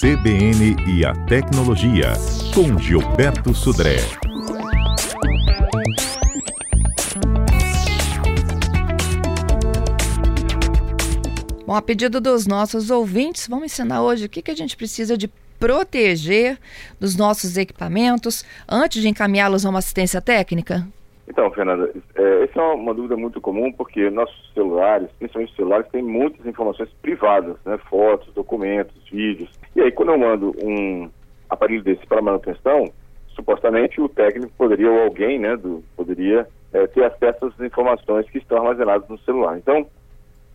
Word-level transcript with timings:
CBN 0.00 0.76
e 0.86 1.04
a 1.04 1.12
Tecnologia, 1.26 2.12
com 2.54 2.78
Gilberto 2.78 3.54
Sudré. 3.54 3.98
Bom, 11.66 11.74
a 11.74 11.82
pedido 11.82 12.20
dos 12.20 12.46
nossos 12.46 12.90
ouvintes, 12.90 13.46
vamos 13.46 13.66
ensinar 13.66 14.02
hoje 14.02 14.24
o 14.24 14.28
que, 14.28 14.40
que 14.40 14.50
a 14.50 14.56
gente 14.56 14.76
precisa 14.76 15.18
de 15.18 15.28
proteger 15.58 16.58
dos 17.00 17.16
nossos 17.16 17.56
equipamentos 17.56 18.44
antes 18.68 19.02
de 19.02 19.08
encaminhá-los 19.08 19.66
a 19.66 19.70
uma 19.70 19.80
assistência 19.80 20.20
técnica? 20.20 20.88
Então, 21.28 21.50
Fernanda, 21.50 21.92
é, 22.14 22.44
essa 22.44 22.58
é 22.58 22.62
uma 22.62 22.94
dúvida 22.94 23.16
muito 23.16 23.40
comum 23.40 23.70
porque 23.70 24.08
nossos 24.08 24.50
celulares, 24.54 25.10
principalmente 25.18 25.50
os 25.50 25.56
celulares, 25.56 25.86
têm 25.90 26.02
muitas 26.02 26.44
informações 26.46 26.88
privadas, 27.02 27.56
né? 27.64 27.78
Fotos, 27.90 28.32
documentos, 28.32 28.96
vídeos. 29.10 29.50
E 29.76 29.82
aí, 29.82 29.92
quando 29.92 30.12
eu 30.12 30.18
mando 30.18 30.54
um 30.62 31.10
aparelho 31.48 31.82
desse 31.82 32.06
para 32.06 32.22
manutenção, 32.22 32.90
supostamente 33.28 34.00
o 34.00 34.08
técnico 34.08 34.52
poderia, 34.56 34.90
ou 34.90 35.02
alguém, 35.02 35.38
né, 35.38 35.56
do, 35.56 35.84
poderia 35.96 36.46
é, 36.72 36.86
ter 36.86 37.04
acesso 37.04 37.46
às 37.46 37.60
informações 37.60 38.28
que 38.30 38.38
estão 38.38 38.58
armazenadas 38.58 39.08
no 39.08 39.18
celular. 39.18 39.56
Então, 39.58 39.86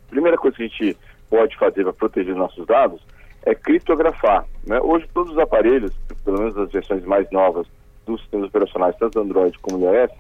primeira 0.09 0.37
coisa 0.37 0.57
que 0.57 0.63
a 0.63 0.67
gente 0.67 0.97
pode 1.29 1.55
fazer 1.57 1.83
para 1.83 1.93
proteger 1.93 2.35
nossos 2.35 2.65
dados 2.65 3.01
é 3.45 3.53
criptografar. 3.53 4.45
Né? 4.65 4.79
Hoje, 4.81 5.07
todos 5.13 5.33
os 5.33 5.37
aparelhos, 5.39 5.95
pelo 6.23 6.39
menos 6.39 6.57
as 6.57 6.71
versões 6.71 7.03
mais 7.05 7.29
novas 7.31 7.67
dos 8.05 8.21
sistemas 8.21 8.47
operacionais, 8.47 8.95
tanto 8.97 9.19
Android 9.19 9.57
como 9.59 9.85
iOS, 9.85 10.11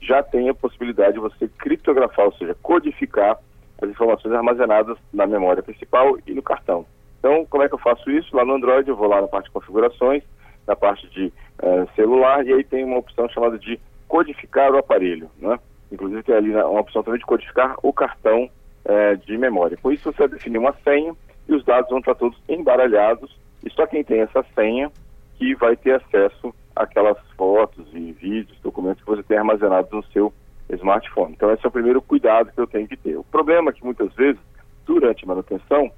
já 0.00 0.22
têm 0.22 0.48
a 0.48 0.54
possibilidade 0.54 1.14
de 1.14 1.20
você 1.20 1.48
criptografar, 1.48 2.26
ou 2.26 2.32
seja, 2.32 2.56
codificar 2.62 3.38
as 3.80 3.90
informações 3.90 4.34
armazenadas 4.34 4.96
na 5.12 5.26
memória 5.26 5.62
principal 5.62 6.18
e 6.26 6.32
no 6.32 6.42
cartão. 6.42 6.86
Então, 7.18 7.44
como 7.46 7.62
é 7.62 7.68
que 7.68 7.74
eu 7.74 7.78
faço 7.78 8.10
isso? 8.10 8.34
Lá 8.36 8.44
no 8.44 8.54
Android, 8.54 8.88
eu 8.88 8.96
vou 8.96 9.08
lá 9.08 9.20
na 9.20 9.28
parte 9.28 9.46
de 9.46 9.52
configurações, 9.52 10.22
na 10.66 10.76
parte 10.76 11.08
de 11.10 11.26
uh, 11.26 11.88
celular, 11.94 12.46
e 12.46 12.52
aí 12.52 12.64
tem 12.64 12.84
uma 12.84 12.98
opção 12.98 13.28
chamada 13.28 13.58
de 13.58 13.80
codificar 14.08 14.72
o 14.72 14.78
aparelho. 14.78 15.30
Né? 15.38 15.58
Inclusive, 15.90 16.22
tem 16.22 16.34
ali 16.34 16.50
uma 16.50 16.80
opção 16.80 17.02
também 17.02 17.20
de 17.20 17.26
codificar 17.26 17.76
o 17.82 17.92
cartão 17.92 18.48
é, 18.84 19.16
de 19.16 19.36
memória. 19.36 19.76
Com 19.80 19.90
isso, 19.92 20.04
você 20.04 20.18
vai 20.18 20.28
definir 20.28 20.58
uma 20.58 20.74
senha 20.84 21.14
e 21.48 21.54
os 21.54 21.64
dados 21.64 21.90
vão 21.90 21.98
estar 21.98 22.14
todos 22.14 22.38
embaralhados 22.48 23.36
e 23.64 23.70
só 23.70 23.86
quem 23.86 24.04
tem 24.04 24.20
essa 24.20 24.44
senha 24.54 24.90
que 25.38 25.54
vai 25.54 25.76
ter 25.76 25.94
acesso 25.94 26.54
àquelas 26.74 27.18
fotos 27.36 27.86
e 27.92 28.12
vídeos, 28.12 28.58
documentos 28.60 29.02
que 29.02 29.10
você 29.10 29.22
tem 29.22 29.38
armazenados 29.38 29.90
no 29.90 30.04
seu 30.12 30.32
smartphone. 30.70 31.32
Então, 31.32 31.52
esse 31.52 31.64
é 31.64 31.68
o 31.68 31.72
primeiro 31.72 32.02
cuidado 32.02 32.52
que 32.52 32.60
eu 32.60 32.66
tenho 32.66 32.88
que 32.88 32.96
ter. 32.96 33.16
O 33.16 33.24
problema 33.24 33.70
é 33.70 33.72
que 33.72 33.84
muitas 33.84 34.12
vezes, 34.14 34.40
durante 34.84 35.24
a 35.24 35.28
manutenção, 35.28 35.90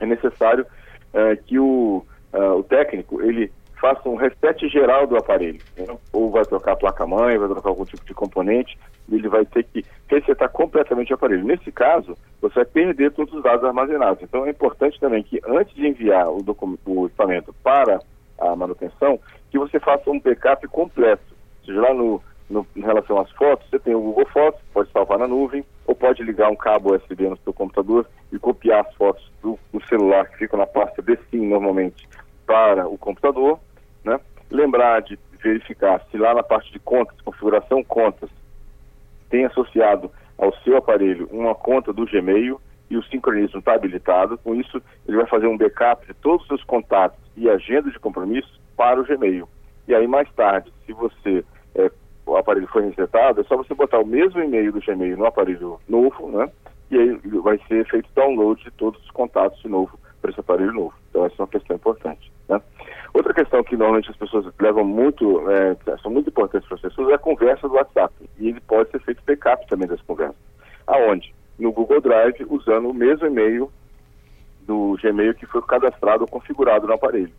é 0.00 0.06
necessário 0.06 0.66
é, 1.12 1.36
que 1.36 1.58
o, 1.58 2.04
uh, 2.32 2.58
o 2.58 2.62
técnico 2.64 3.22
ele 3.22 3.52
faça 3.80 4.08
um 4.08 4.14
reset 4.14 4.66
geral 4.68 5.06
do 5.06 5.16
aparelho. 5.16 5.60
Né? 5.76 5.86
Ou 6.12 6.30
vai 6.30 6.44
trocar 6.44 6.72
a 6.72 6.76
placa-mãe, 6.76 7.36
vai 7.36 7.48
trocar 7.48 7.68
algum 7.68 7.84
tipo 7.84 8.04
de 8.04 8.14
componente, 8.14 8.78
ele 9.10 9.28
vai 9.28 9.44
ter 9.44 9.64
que 9.64 9.84
resetar 10.08 10.48
completamente 10.48 11.12
o 11.12 11.14
aparelho. 11.14 11.44
Nesse 11.44 11.70
caso, 11.70 12.16
você 12.40 12.54
vai 12.54 12.64
perder 12.64 13.12
todos 13.12 13.34
os 13.34 13.42
dados 13.42 13.64
armazenados. 13.64 14.22
Então 14.22 14.46
é 14.46 14.50
importante 14.50 14.98
também 14.98 15.22
que 15.22 15.38
antes 15.46 15.74
de 15.74 15.86
enviar 15.86 16.28
o, 16.28 16.42
o 16.86 17.06
equipamento 17.06 17.54
para 17.62 18.00
a 18.38 18.54
manutenção, 18.56 19.18
que 19.50 19.58
você 19.58 19.78
faça 19.80 20.10
um 20.10 20.20
backup 20.20 20.66
completo. 20.68 21.34
Ou 21.60 21.66
seja, 21.66 21.80
lá 21.80 21.94
no, 21.94 22.22
no, 22.48 22.66
em 22.76 22.80
relação 22.80 23.18
às 23.18 23.30
fotos, 23.32 23.68
você 23.68 23.78
tem 23.78 23.94
o 23.94 24.00
Google 24.00 24.26
Fotos, 24.26 24.60
pode 24.72 24.90
salvar 24.90 25.18
na 25.18 25.28
nuvem, 25.28 25.64
ou 25.86 25.94
pode 25.94 26.22
ligar 26.22 26.50
um 26.50 26.56
cabo 26.56 26.94
USB 26.94 27.28
no 27.28 27.36
seu 27.38 27.52
computador 27.52 28.06
e 28.32 28.38
copiar 28.38 28.86
as 28.86 28.94
fotos 28.94 29.30
do, 29.42 29.58
do 29.72 29.84
celular 29.86 30.26
que 30.28 30.38
ficam 30.38 30.58
na 30.58 30.66
pasta 30.66 31.02
de 31.02 31.16
sim 31.30 31.46
normalmente 31.46 32.08
para 32.46 32.88
o 32.88 32.98
computador 32.98 33.58
né? 34.04 34.20
Lembrar 34.50 35.00
de 35.00 35.18
verificar 35.42 36.04
se 36.10 36.18
lá 36.18 36.34
na 36.34 36.42
parte 36.42 36.70
de 36.72 36.78
contas, 36.78 37.20
configuração 37.22 37.82
contas, 37.82 38.30
tem 39.30 39.44
associado 39.46 40.10
ao 40.38 40.54
seu 40.58 40.76
aparelho 40.76 41.28
uma 41.32 41.54
conta 41.54 41.92
do 41.92 42.06
Gmail 42.06 42.60
e 42.90 42.96
o 42.96 43.02
sincronismo 43.04 43.58
está 43.58 43.74
habilitado. 43.74 44.38
Com 44.38 44.54
isso, 44.54 44.80
ele 45.08 45.16
vai 45.16 45.26
fazer 45.26 45.46
um 45.46 45.56
backup 45.56 46.06
de 46.06 46.14
todos 46.14 46.42
os 46.42 46.48
seus 46.48 46.64
contatos 46.64 47.23
e 47.36 47.48
agenda 47.48 47.90
de 47.90 47.98
compromisso 47.98 48.60
para 48.76 49.00
o 49.00 49.04
Gmail. 49.04 49.48
E 49.86 49.94
aí, 49.94 50.06
mais 50.06 50.30
tarde, 50.32 50.72
se 50.86 50.92
você 50.92 51.44
é, 51.74 51.90
o 52.26 52.36
aparelho 52.36 52.66
foi 52.68 52.82
resetado, 52.88 53.40
é 53.40 53.44
só 53.44 53.56
você 53.56 53.74
botar 53.74 53.98
o 53.98 54.06
mesmo 54.06 54.40
e-mail 54.40 54.72
do 54.72 54.80
Gmail 54.80 55.16
no 55.16 55.26
aparelho 55.26 55.78
novo, 55.88 56.30
né? 56.30 56.50
E 56.90 56.98
aí 56.98 57.20
vai 57.42 57.58
ser 57.68 57.86
feito 57.88 58.08
download 58.14 58.62
de 58.62 58.70
todos 58.72 59.02
os 59.02 59.10
contatos 59.10 59.60
de 59.60 59.68
novo 59.68 59.98
para 60.20 60.30
esse 60.30 60.40
aparelho 60.40 60.72
novo. 60.72 60.94
Então, 61.10 61.24
essa 61.24 61.34
é 61.38 61.42
uma 61.42 61.48
questão 61.48 61.76
importante. 61.76 62.32
Né? 62.48 62.60
Outra 63.12 63.34
questão 63.34 63.62
que 63.62 63.76
normalmente 63.76 64.10
as 64.10 64.16
pessoas 64.16 64.46
levam 64.58 64.84
muito, 64.84 65.50
é, 65.50 65.76
são 66.02 66.10
muito 66.10 66.30
importantes 66.30 66.66
para 66.68 66.76
as 66.76 66.82
pessoas, 66.82 67.10
é 67.10 67.14
a 67.14 67.18
conversa 67.18 67.68
do 67.68 67.74
WhatsApp. 67.74 68.14
E 68.38 68.48
ele 68.48 68.60
pode 68.60 68.90
ser 68.90 69.00
feito 69.00 69.22
backup 69.26 69.66
também 69.66 69.88
das 69.88 70.00
conversas. 70.02 70.36
Aonde? 70.86 71.34
No 71.58 71.72
Google 71.72 72.00
Drive, 72.00 72.46
usando 72.48 72.90
o 72.90 72.94
mesmo 72.94 73.26
e-mail 73.26 73.70
do 74.66 74.96
Gmail 75.02 75.34
que 75.34 75.46
foi 75.46 75.62
cadastrado 75.62 76.22
ou 76.22 76.28
configurado 76.28 76.86
no 76.86 76.94
aparelho. 76.94 77.32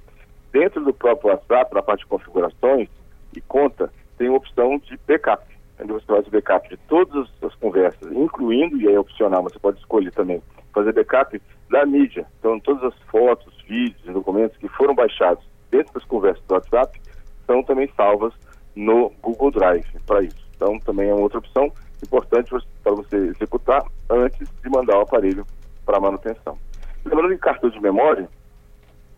Dentro 0.51 0.83
do 0.83 0.93
próprio 0.93 1.31
WhatsApp, 1.31 1.73
na 1.73 1.81
parte 1.81 2.01
de 2.01 2.07
configurações 2.07 2.87
e 3.35 3.41
conta, 3.41 3.91
tem 4.17 4.29
uma 4.29 4.37
opção 4.37 4.77
de 4.79 4.97
backup. 5.07 5.43
Onde 5.79 5.91
você 5.91 6.05
faz 6.05 6.25
o 6.27 6.31
backup 6.31 6.69
de 6.69 6.77
todas 6.87 7.29
as 7.41 7.53
conversas, 7.55 8.09
incluindo, 8.13 8.77
e 8.77 8.87
é 8.87 8.97
opcional, 8.97 9.43
você 9.43 9.59
pode 9.59 9.77
escolher 9.79 10.11
também, 10.11 10.41
fazer 10.73 10.93
backup 10.93 11.41
da 11.69 11.85
mídia. 11.85 12.25
Então, 12.39 12.59
todas 12.59 12.83
as 12.83 12.97
fotos, 13.09 13.53
vídeos 13.67 14.13
documentos 14.13 14.57
que 14.57 14.69
foram 14.69 14.95
baixados 14.95 15.43
dentro 15.69 15.93
das 15.93 16.05
conversas 16.05 16.43
do 16.45 16.53
WhatsApp 16.53 17.01
são 17.45 17.61
também 17.63 17.89
salvas 17.97 18.33
no 18.75 19.11
Google 19.21 19.51
Drive 19.51 19.85
para 20.05 20.23
isso. 20.23 20.45
Então, 20.55 20.79
também 20.79 21.09
é 21.09 21.13
uma 21.13 21.23
outra 21.23 21.39
opção 21.39 21.71
importante 22.01 22.51
para 22.83 22.93
você 22.93 23.17
executar 23.17 23.83
antes 24.09 24.47
de 24.63 24.69
mandar 24.69 24.97
o 24.97 25.01
aparelho 25.01 25.45
para 25.85 25.99
manutenção. 25.99 26.57
Lembrando 27.05 27.29
que 27.29 27.37
cartão 27.37 27.69
de 27.69 27.79
memória, 27.79 28.27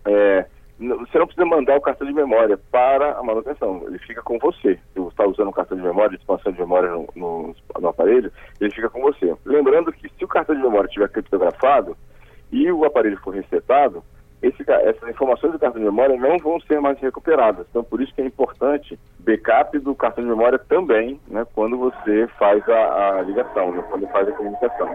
é, 0.06 0.46
você 0.80 1.18
não 1.18 1.26
precisa 1.26 1.46
mandar 1.46 1.76
o 1.76 1.82
cartão 1.82 2.06
de 2.06 2.14
memória 2.14 2.60
para 2.72 3.18
a 3.18 3.24
manutenção, 3.24 3.84
ele 3.88 3.98
fica 4.00 4.22
com 4.22 4.38
você. 4.38 4.76
Se 4.94 5.00
você 5.00 5.10
está 5.10 5.26
usando 5.26 5.50
um 5.50 5.54
cartão 5.54 5.78
de 5.78 5.84
memória, 5.84 6.12
de 6.12 6.18
expansão 6.18 6.52
de 6.52 6.60
memória 6.60 6.90
no, 6.90 7.08
no, 7.16 7.56
no, 7.80 7.88
aparelho, 7.88 8.32
ele 8.62 8.72
fica 8.72 8.90
com 8.90 9.02
você. 9.02 9.36
Lembrando 9.46 9.92
que 9.92 10.08
se 10.08 10.24
o 10.24 10.28
cartão 10.28 10.56
de 10.56 10.62
memória 10.62 10.88
estiver 10.88 11.10
criptografado 11.10 11.98
e 12.52 12.72
o 12.72 12.86
aparelho 12.86 13.20
for 13.22 13.34
resetado, 13.34 14.04
esse, 14.42 14.64
essas 14.70 15.10
informações 15.10 15.52
do 15.52 15.60
cartão 15.60 15.80
de 15.80 15.86
memória 15.86 16.16
não 16.16 16.38
vão 16.38 16.60
ser 16.62 16.80
mais 16.80 17.00
recuperadas. 17.00 17.66
Então, 17.70 17.84
por 17.84 18.00
isso 18.00 18.14
que 18.14 18.22
é 18.22 18.26
importante 18.26 19.00
backup 19.20 19.80
do 19.80 19.96
cartão 19.96 20.24
de 20.24 20.30
memória 20.30 20.60
também, 20.60 21.20
né, 21.28 21.44
quando 21.56 21.78
você 21.78 22.28
faz 22.38 22.68
a, 22.70 23.18
a 23.18 23.22
ligação, 23.24 23.72
né, 23.72 23.84
quando 23.90 24.08
faz 24.10 24.28
a 24.28 24.32
comunicação. 24.32 24.90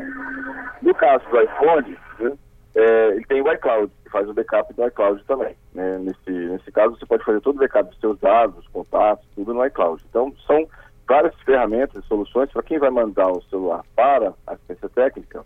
No 0.80 0.94
caso 0.94 1.28
do 1.28 1.40
iPhone, 1.40 1.98
né, 2.20 2.32
é, 2.74 3.08
ele 3.10 3.24
tem 3.26 3.42
o 3.42 3.52
iCloud, 3.52 3.92
que 4.04 4.10
faz 4.10 4.28
o 4.28 4.34
backup 4.34 4.72
do 4.72 4.86
iCloud 4.86 5.24
também. 5.24 5.56
Né? 5.74 5.98
Nesse, 5.98 6.30
nesse 6.30 6.72
caso, 6.72 6.98
você 6.98 7.06
pode 7.06 7.24
fazer 7.24 7.40
todo 7.40 7.56
o 7.56 7.58
backup 7.58 7.90
dos 7.90 8.00
seus 8.00 8.18
dados, 8.18 8.66
contatos, 8.68 9.26
tudo 9.34 9.52
no 9.52 9.64
iCloud. 9.66 10.02
Então, 10.08 10.34
são 10.46 10.66
várias 11.06 11.34
ferramentas 11.42 12.02
e 12.02 12.08
soluções 12.08 12.50
para 12.50 12.62
quem 12.62 12.78
vai 12.78 12.90
mandar 12.90 13.30
o 13.30 13.42
celular 13.42 13.84
para 13.94 14.32
a 14.46 14.52
assistência 14.52 14.88
técnica 14.88 15.44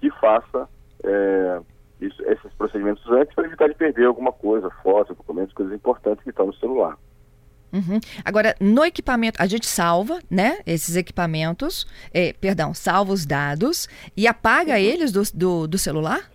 que 0.00 0.10
faça 0.12 0.68
é, 1.04 1.60
isso, 2.00 2.22
esses 2.22 2.52
procedimentos 2.54 3.04
antes 3.10 3.34
para 3.34 3.46
evitar 3.46 3.68
de 3.68 3.74
perder 3.74 4.06
alguma 4.06 4.32
coisa, 4.32 4.70
fotos, 4.82 5.16
documentos, 5.16 5.52
coisas 5.52 5.74
importantes 5.74 6.22
que 6.22 6.30
estão 6.30 6.46
no 6.46 6.54
celular. 6.54 6.96
Uhum. 7.72 8.00
Agora, 8.24 8.54
no 8.60 8.84
equipamento, 8.84 9.42
a 9.42 9.46
gente 9.46 9.66
salva, 9.66 10.20
né, 10.30 10.58
esses 10.64 10.96
equipamentos, 10.96 11.86
é, 12.14 12.32
perdão, 12.32 12.72
salva 12.72 13.12
os 13.12 13.26
dados 13.26 13.88
e 14.16 14.26
apaga 14.26 14.72
uhum. 14.72 14.78
eles 14.78 15.12
do, 15.12 15.22
do, 15.34 15.66
do, 15.66 15.78
celular? 15.78 16.30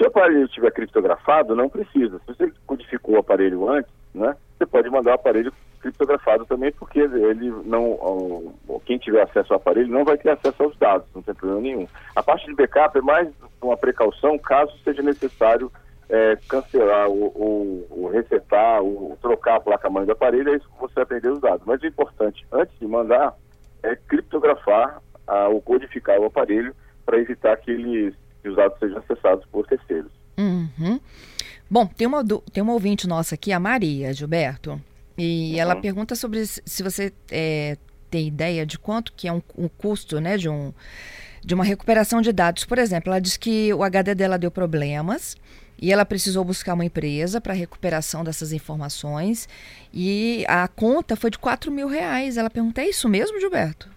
Se 0.00 0.04
o 0.04 0.06
aparelho 0.06 0.46
estiver 0.46 0.72
criptografado, 0.72 1.54
não 1.54 1.68
precisa. 1.68 2.18
Se 2.20 2.28
você 2.28 2.50
codificou 2.66 3.16
o 3.16 3.18
aparelho 3.18 3.68
antes, 3.68 3.92
né, 4.14 4.34
você 4.56 4.64
pode 4.64 4.88
mandar 4.88 5.10
o 5.10 5.14
aparelho 5.14 5.52
criptografado 5.78 6.46
também, 6.46 6.72
porque 6.72 7.00
ele 7.00 7.50
não, 7.66 8.54
quem 8.86 8.96
tiver 8.96 9.20
acesso 9.20 9.52
ao 9.52 9.58
aparelho 9.58 9.88
não 9.88 10.02
vai 10.02 10.16
ter 10.16 10.30
acesso 10.30 10.62
aos 10.62 10.74
dados, 10.78 11.06
não 11.14 11.20
tem 11.20 11.34
problema 11.34 11.60
nenhum. 11.60 11.86
A 12.16 12.22
parte 12.22 12.46
de 12.46 12.54
backup 12.54 12.96
é 12.96 13.02
mais 13.02 13.28
uma 13.60 13.76
precaução 13.76 14.38
caso 14.38 14.74
seja 14.82 15.02
necessário 15.02 15.70
é, 16.08 16.38
cancelar 16.48 17.06
ou, 17.10 17.86
ou, 17.90 18.08
resetar 18.08 18.80
ou 18.80 19.18
trocar 19.20 19.56
a 19.56 19.60
placa-mãe 19.60 20.06
do 20.06 20.12
aparelho, 20.12 20.48
é 20.48 20.56
isso 20.56 20.70
que 20.70 20.80
você 20.80 20.94
vai 20.94 21.06
perder 21.06 21.32
os 21.32 21.40
dados. 21.40 21.66
Mas 21.66 21.82
o 21.82 21.86
importante, 21.86 22.46
antes 22.50 22.74
de 22.78 22.86
mandar, 22.86 23.34
é 23.82 23.94
criptografar 23.96 25.02
a, 25.26 25.48
ou 25.48 25.60
codificar 25.60 26.18
o 26.18 26.24
aparelho 26.24 26.74
para 27.04 27.18
evitar 27.18 27.54
que, 27.58 27.70
eles, 27.70 28.14
que 28.42 28.48
os 28.48 28.56
dados 28.56 28.78
sejam 28.78 28.98
acessados 28.98 29.44
por 29.46 29.66
terceiros. 29.66 30.10
Uhum. 30.38 31.00
Bom, 31.70 31.86
tem 31.86 32.06
uma, 32.06 32.24
tem 32.52 32.62
uma 32.62 32.72
ouvinte 32.72 33.06
nossa 33.06 33.34
aqui, 33.34 33.52
a 33.52 33.60
Maria, 33.60 34.12
Gilberto. 34.12 34.80
E 35.16 35.52
uhum. 35.52 35.60
ela 35.60 35.76
pergunta 35.76 36.14
sobre 36.14 36.44
se 36.46 36.82
você 36.82 37.12
é, 37.30 37.76
tem 38.10 38.26
ideia 38.26 38.66
de 38.66 38.78
quanto 38.78 39.12
que 39.12 39.28
é 39.28 39.32
um, 39.32 39.42
um, 39.56 39.68
custo 39.68 40.20
né, 40.20 40.36
de, 40.36 40.48
um, 40.48 40.72
de 41.42 41.54
uma 41.54 41.64
recuperação 41.64 42.20
de 42.20 42.32
dados. 42.32 42.64
Por 42.64 42.78
exemplo, 42.78 43.10
ela 43.10 43.20
diz 43.20 43.36
que 43.36 43.72
o 43.72 43.82
HD 43.82 44.14
dela 44.14 44.38
deu 44.38 44.50
problemas 44.50 45.36
e 45.80 45.92
ela 45.92 46.04
precisou 46.04 46.44
buscar 46.44 46.74
uma 46.74 46.84
empresa 46.84 47.40
para 47.40 47.54
recuperação 47.54 48.22
dessas 48.24 48.52
informações 48.52 49.48
e 49.94 50.44
a 50.48 50.68
conta 50.68 51.16
foi 51.16 51.30
de 51.30 51.38
4 51.38 51.70
mil 51.70 51.86
reais. 51.86 52.36
Ela 52.36 52.50
pergunta, 52.50 52.82
é 52.82 52.88
isso 52.88 53.08
mesmo, 53.08 53.38
Gilberto? 53.40 53.88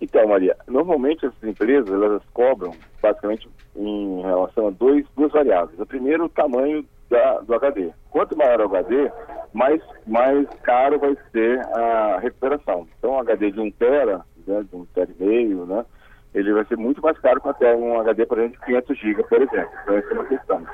Então, 0.00 0.26
Maria, 0.26 0.56
normalmente 0.66 1.26
essas 1.26 1.42
empresas 1.42 1.90
elas 1.90 2.22
cobram 2.32 2.72
basicamente 3.02 3.48
em 3.76 4.22
relação 4.22 4.68
a 4.68 4.70
dois, 4.70 5.06
duas 5.14 5.30
variáveis. 5.30 5.80
A 5.80 5.86
primeira, 5.86 6.24
o 6.24 6.28
tamanho 6.28 6.84
da, 7.10 7.40
do 7.40 7.54
HD. 7.54 7.90
Quanto 8.10 8.36
maior 8.36 8.60
o 8.60 8.76
HD, 8.76 9.10
mais, 9.52 9.82
mais 10.06 10.48
caro 10.62 10.98
vai 10.98 11.16
ser 11.32 11.60
a 11.76 12.18
recuperação. 12.18 12.88
Então, 12.98 13.12
um 13.12 13.18
HD 13.18 13.50
de 13.50 13.60
1 13.60 13.70
tera, 13.72 14.24
né, 14.46 14.64
de 14.68 14.76
1 14.76 14.84
tera 14.86 15.10
e 15.18 15.22
meio, 15.22 15.66
né, 15.66 15.84
ele 16.32 16.52
vai 16.52 16.64
ser 16.64 16.76
muito 16.76 17.02
mais 17.02 17.18
caro 17.18 17.40
que 17.40 17.48
até 17.48 17.74
um 17.74 18.00
HD, 18.00 18.24
por 18.24 18.38
exemplo, 18.38 18.58
de 18.58 18.66
500 18.66 18.98
GB, 18.98 19.24
por 19.24 19.42
exemplo. 19.42 19.70
Então, 19.82 19.96
essa 19.96 20.08
é 20.08 20.14
uma 20.14 20.24
questão. 20.24 20.66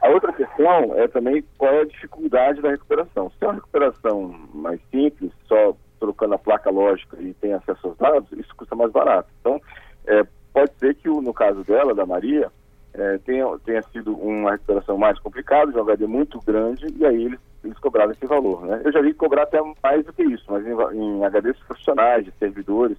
A 0.00 0.08
outra 0.10 0.32
questão 0.32 0.94
é 0.94 1.08
também 1.08 1.44
qual 1.58 1.72
é 1.74 1.80
a 1.80 1.86
dificuldade 1.86 2.62
da 2.62 2.70
recuperação. 2.70 3.30
Se 3.30 3.44
é 3.44 3.46
uma 3.48 3.54
recuperação 3.54 4.34
mais 4.54 4.80
simples, 4.90 5.32
só 5.48 5.74
trocando 5.98 6.34
a 6.34 6.38
placa 6.38 6.70
lógica 6.70 7.16
e 7.20 7.34
tem 7.34 7.52
acesso 7.52 7.88
aos 7.88 7.96
dados, 7.96 8.30
isso 8.32 8.54
custa 8.56 8.74
mais 8.74 8.90
barato. 8.92 9.28
Então, 9.40 9.60
é, 10.06 10.24
pode 10.52 10.72
ser 10.78 10.94
que 10.94 11.08
no 11.08 11.34
caso 11.34 11.62
dela, 11.64 11.94
da 11.94 12.06
Maria, 12.06 12.50
é, 12.94 13.18
tenha, 13.18 13.46
tenha 13.64 13.82
sido 13.82 14.14
uma 14.14 14.52
recuperação 14.52 14.96
mais 14.96 15.18
complicada, 15.18 15.70
de 15.70 15.78
um 15.78 15.82
HD 15.82 16.06
muito 16.06 16.40
grande, 16.40 16.86
e 16.96 17.04
aí 17.04 17.24
eles, 17.24 17.40
eles 17.62 17.78
cobraram 17.78 18.12
esse 18.12 18.26
valor. 18.26 18.64
Né? 18.64 18.82
Eu 18.84 18.92
já 18.92 19.00
vi 19.00 19.12
cobrar 19.12 19.42
até 19.42 19.60
mais 19.82 20.04
do 20.04 20.12
que 20.12 20.22
isso, 20.22 20.44
mas 20.48 20.64
em, 20.66 20.72
em 20.98 21.24
HDs 21.24 21.58
profissionais, 21.66 22.24
de 22.24 22.32
servidores, 22.38 22.96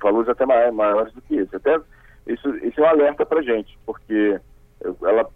valores 0.00 0.28
até 0.28 0.46
maiores, 0.46 0.74
maiores 0.74 1.12
do 1.12 1.22
que 1.22 1.36
esse. 1.36 1.54
Até 1.54 1.80
isso, 2.26 2.48
isso 2.58 2.80
é 2.80 2.84
um 2.84 2.88
alerta 2.88 3.26
para 3.26 3.42
gente, 3.42 3.76
porque 3.84 4.40
ela, 5.02 5.28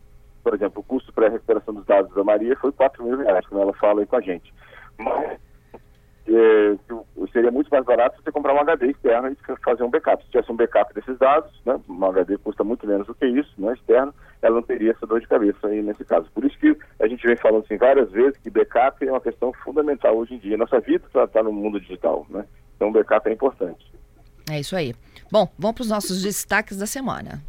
por 0.42 0.54
exemplo, 0.54 0.80
o 0.80 0.84
custo 0.84 1.12
para 1.12 1.26
a 1.26 1.30
recuperação 1.30 1.74
dos 1.74 1.84
dados 1.84 2.14
da 2.14 2.22
Maria 2.22 2.56
foi 2.56 2.70
4 2.72 3.02
mil 3.02 3.18
reais, 3.18 3.46
como 3.46 3.60
ela 3.60 3.72
fala 3.74 4.00
aí 4.00 4.06
com 4.06 4.16
a 4.16 4.20
gente. 4.20 4.52
Mas 4.98 5.38
é, 6.26 6.76
seria 7.34 7.50
muito 7.50 7.68
mais 7.68 7.84
barato 7.84 8.22
você 8.22 8.30
comprar 8.30 8.54
um 8.54 8.60
HD 8.60 8.86
externo 8.86 9.28
e 9.28 9.36
fazer 9.62 9.82
um 9.82 9.90
backup. 9.90 10.22
Se 10.22 10.30
tivesse 10.30 10.50
um 10.50 10.56
backup 10.56 10.94
desses 10.94 11.18
dados, 11.18 11.50
né, 11.66 11.78
um 11.88 12.04
HD 12.06 12.38
custa 12.38 12.62
muito 12.62 12.86
menos 12.86 13.06
do 13.06 13.14
que 13.14 13.26
isso, 13.26 13.52
né, 13.58 13.74
externo, 13.74 14.14
ela 14.40 14.54
não 14.54 14.62
teria 14.62 14.92
essa 14.92 15.06
dor 15.06 15.20
de 15.20 15.26
cabeça 15.26 15.66
aí 15.66 15.82
nesse 15.82 16.04
caso. 16.04 16.30
Por 16.32 16.44
isso 16.44 16.58
que 16.58 16.76
a 17.00 17.08
gente 17.08 17.26
vem 17.26 17.36
falando 17.36 17.64
assim 17.64 17.76
várias 17.76 18.10
vezes 18.10 18.38
que 18.38 18.50
backup 18.50 19.04
é 19.04 19.10
uma 19.10 19.20
questão 19.20 19.52
fundamental 19.64 20.16
hoje 20.16 20.34
em 20.34 20.38
dia. 20.38 20.56
Nossa 20.56 20.80
vida 20.80 21.04
está 21.06 21.26
tá 21.26 21.42
no 21.42 21.52
mundo 21.52 21.80
digital, 21.80 22.24
né? 22.30 22.44
Então 22.76 22.92
backup 22.92 23.28
é 23.28 23.32
importante. 23.32 23.92
É 24.50 24.60
isso 24.60 24.76
aí. 24.76 24.94
Bom, 25.30 25.48
vamos 25.58 25.74
para 25.74 25.82
os 25.82 25.88
nossos 25.88 26.22
destaques 26.22 26.76
da 26.76 26.86
semana. 26.86 27.42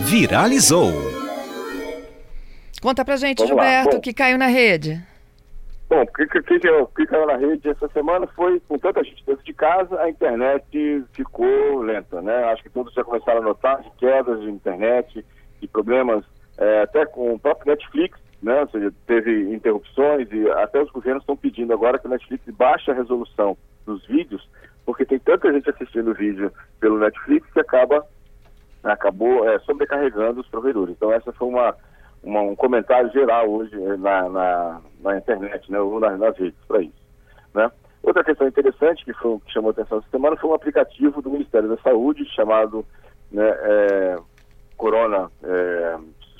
Viralizou. 0.00 0.92
Conta 2.82 3.04
pra 3.04 3.16
gente, 3.16 3.38
vamos 3.38 3.50
Gilberto, 3.50 3.96
o 3.96 4.00
que 4.00 4.12
caiu 4.12 4.38
na 4.38 4.46
rede. 4.46 5.02
Bom, 5.88 6.02
o 6.02 6.06
que, 6.06 6.26
que, 6.26 6.42
que, 6.42 7.06
caiu 7.06 7.26
na 7.26 7.36
rede 7.36 7.68
essa 7.68 7.88
semana 7.88 8.26
foi, 8.28 8.60
com 8.68 8.76
tanta 8.76 9.04
gente 9.04 9.24
dentro 9.24 9.44
de 9.44 9.54
casa, 9.54 10.00
a 10.00 10.10
internet 10.10 11.04
ficou 11.12 11.78
lenta, 11.80 12.20
né? 12.20 12.44
Acho 12.46 12.64
que 12.64 12.70
todos 12.70 12.92
já 12.92 13.04
começaram 13.04 13.40
a 13.40 13.44
notar 13.44 13.80
de 13.82 13.90
quedas 13.92 14.40
de 14.40 14.50
internet, 14.50 15.24
e 15.60 15.68
problemas 15.68 16.24
é, 16.58 16.82
até 16.82 17.04
com 17.06 17.34
o 17.34 17.38
próprio 17.38 17.70
Netflix, 17.70 18.18
né? 18.42 18.60
Ou 18.60 18.68
seja, 18.68 18.92
teve 19.06 19.54
interrupções 19.54 20.28
e 20.32 20.50
até 20.50 20.82
os 20.82 20.90
governos 20.90 21.22
estão 21.22 21.36
pedindo 21.36 21.72
agora 21.72 21.98
que 21.98 22.06
o 22.06 22.10
Netflix 22.10 22.44
baixe 22.54 22.90
a 22.90 22.94
resolução 22.94 23.56
dos 23.84 24.04
vídeos, 24.06 24.48
porque 24.84 25.04
tem 25.04 25.18
tanta 25.18 25.52
gente 25.52 25.68
assistindo 25.70 26.14
vídeo 26.14 26.52
pelo 26.80 26.98
Netflix 26.98 27.48
que 27.52 27.60
acaba 27.60 28.04
acabou 28.82 29.48
é, 29.48 29.58
sobrecarregando 29.60 30.40
os 30.40 30.48
provedores. 30.48 30.94
Então 30.96 31.12
essa 31.12 31.32
foi 31.32 31.48
uma 31.48 31.74
uma, 32.26 32.40
um 32.40 32.56
comentário 32.56 33.10
geral 33.12 33.48
hoje 33.48 33.72
eh, 33.74 33.96
na, 33.96 34.28
na, 34.28 34.80
na 35.00 35.16
internet, 35.16 35.70
né, 35.70 35.80
ou 35.80 36.00
nas, 36.00 36.18
nas 36.18 36.36
redes 36.36 36.58
para 36.66 36.82
isso. 36.82 37.06
Né? 37.54 37.70
Outra 38.02 38.24
questão 38.24 38.48
interessante 38.48 39.04
que, 39.04 39.12
foi, 39.14 39.38
que 39.46 39.52
chamou 39.52 39.70
atenção 39.70 39.98
essa 39.98 40.10
semana 40.10 40.36
foi 40.36 40.50
um 40.50 40.54
aplicativo 40.54 41.22
do 41.22 41.30
Ministério 41.30 41.68
da 41.68 41.76
Saúde 41.78 42.24
chamado 42.34 42.84
né, 43.30 43.48
é, 43.48 44.16
Corona 44.76 45.30
é, 45.42 45.96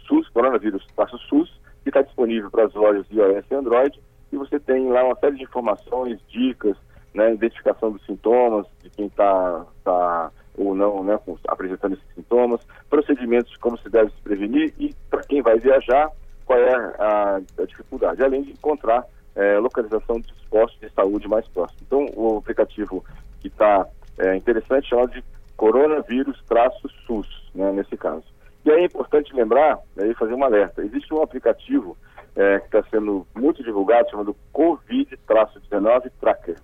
SUS, 0.06 0.29
Coronavírus 0.31 0.85
SUS, 1.29 1.61
que 1.83 1.91
está 1.91 2.03
disponível 2.03 2.50
para 2.50 2.65
as 2.65 2.75
lojas 2.75 3.06
iOS 3.11 3.44
e 3.49 3.55
Android, 3.55 4.00
e 4.33 4.37
você 4.37 4.59
tem 4.59 4.88
lá 4.88 5.05
uma 5.05 5.17
série 5.17 5.37
de 5.37 5.44
informações, 5.44 6.21
dicas, 6.29 6.77
né, 7.15 7.33
identificação 7.33 7.93
dos 7.93 8.05
sintomas, 8.05 8.67
de 8.83 8.91
quem 8.91 9.06
está 9.06 9.65
tá, 9.85 10.33
ou 10.56 10.75
não 10.75 11.05
né, 11.05 11.19
apresentando 11.49 11.94
esses 11.94 12.14
sintomas, 12.14 12.61
procedimentos 12.88 13.56
como 13.56 13.79
se 13.79 13.88
deve 13.88 14.11
se 14.11 14.20
prevenir 14.23 14.75
e 14.79 14.94
para 15.11 15.23
quem 15.23 15.43
vai 15.43 15.58
viajar, 15.58 16.11
qual 16.44 16.58
é 16.58 16.75
a, 16.99 17.41
a 17.58 17.64
dificuldade, 17.64 18.23
além 18.23 18.43
de 18.43 18.53
encontrar 18.53 19.05
é, 19.35 19.58
localização 19.58 20.20
dos 20.20 20.44
postos 20.49 20.81
de 20.81 20.88
saúde 20.91 21.29
mais 21.29 21.47
próximos. 21.49 21.82
Então, 21.82 22.06
o 22.14 22.38
aplicativo 22.38 23.05
que 23.41 23.49
está 23.49 23.87
é, 24.19 24.35
interessante 24.35 24.88
chama 24.88 25.06
de 25.08 25.23
coronavírus-SUS, 25.56 27.50
né, 27.55 27.73
nesse 27.73 27.97
caso. 27.97 28.25
E 28.64 28.70
aí 28.70 28.81
é 28.81 28.85
importante 28.85 29.35
lembrar, 29.35 29.79
aí 29.99 30.14
fazer 30.14 30.35
um 30.35 30.44
alerta, 30.44 30.82
existe 30.82 31.12
um 31.12 31.23
aplicativo 31.23 31.97
é, 32.35 32.59
que 32.61 32.67
está 32.67 32.82
sendo 32.91 33.26
muito 33.35 33.62
divulgado, 33.62 34.11
chamado 34.11 34.37
Covid-19 34.52 36.11
Tracker. 36.20 36.56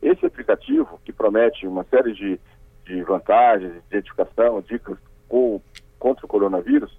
Esse 0.00 0.24
aplicativo, 0.24 1.00
que 1.04 1.12
promete 1.12 1.66
uma 1.66 1.84
série 1.84 2.12
de 2.12 2.40
de 2.88 3.02
vantagens, 3.02 3.72
de 3.72 3.78
identificação, 3.90 4.62
dicas 4.62 4.96
com, 5.28 5.60
contra 5.98 6.24
o 6.24 6.28
coronavírus, 6.28 6.96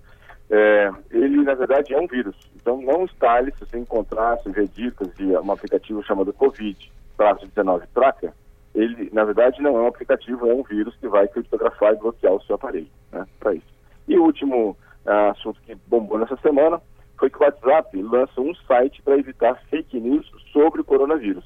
é, 0.50 0.92
ele 1.12 1.44
na 1.44 1.56
verdade 1.56 1.94
é 1.94 2.00
um 2.00 2.08
vírus. 2.08 2.36
Então 2.56 2.82
não 2.82 3.04
instale, 3.04 3.52
se 3.54 3.66
você 3.66 3.78
encontrar, 3.78 4.38
se 4.38 4.50
ver 4.52 4.68
dicas 4.68 5.14
de 5.16 5.26
um 5.26 5.52
aplicativo 5.52 6.02
chamado 6.04 6.34
Covid-19 6.34 7.84
Tracker, 7.94 8.32
ele 8.76 9.10
na 9.12 9.24
verdade 9.24 9.60
não 9.62 9.78
é 9.78 9.82
um 9.82 9.88
aplicativo, 9.88 10.50
é 10.50 10.54
um 10.54 10.64
vírus 10.64 10.96
que 10.98 11.08
vai 11.08 11.28
criptografar 11.28 11.94
e 11.94 11.98
bloquear 11.98 12.34
o 12.34 12.42
seu 12.44 12.56
aparelho, 12.56 12.88
né, 13.12 13.26
para 13.40 13.56
isso. 13.56 13.80
E 14.08 14.16
o 14.18 14.24
último 14.24 14.78
uh, 15.06 15.32
assunto 15.32 15.60
que 15.62 15.74
bombou 15.88 16.20
nessa 16.20 16.38
semana 16.38 16.80
foi 17.18 17.32
que 17.32 17.38
o 17.38 17.44
WhatsApp 17.44 18.02
lança 18.02 18.40
um 18.40 18.54
site 18.68 19.02
para 19.02 19.18
evitar 19.18 19.60
fake 19.70 20.00
news 20.00 20.32
sobre 20.54 20.80
o 20.82 20.86
coronavírus. 20.86 21.44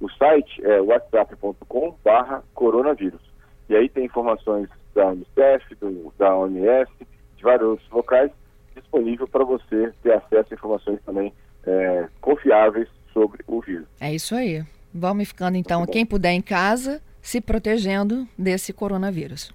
O 0.00 0.08
site 0.10 0.64
é 0.64 0.80
whatsapp.com/coronavírus. 0.80 3.25
E 3.68 3.76
aí 3.76 3.88
tem 3.88 4.04
informações 4.04 4.68
da 4.94 5.08
Unicef, 5.08 5.74
do, 5.80 6.12
da 6.18 6.36
OMS, 6.36 6.90
de 7.36 7.42
vários 7.42 7.68
outros 7.68 7.90
locais, 7.90 8.30
disponível 8.74 9.26
para 9.26 9.44
você 9.44 9.92
ter 10.02 10.12
acesso 10.12 10.48
a 10.50 10.54
informações 10.54 11.00
também 11.04 11.32
é, 11.66 12.08
confiáveis 12.20 12.88
sobre 13.12 13.42
o 13.46 13.60
vírus. 13.60 13.86
É 14.00 14.14
isso 14.14 14.34
aí. 14.34 14.64
Vamos 14.92 15.28
ficando 15.28 15.56
então, 15.56 15.84
quem 15.84 16.06
puder 16.06 16.32
em 16.32 16.40
casa, 16.40 17.02
se 17.20 17.40
protegendo 17.40 18.26
desse 18.38 18.72
coronavírus. 18.72 19.52